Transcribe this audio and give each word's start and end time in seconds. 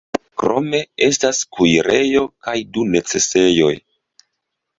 Krome 0.43 0.77
estas 1.07 1.41
kuirejo 1.57 2.25
kaj 2.47 2.55
du 2.79 2.87
necesejoj. 2.97 3.71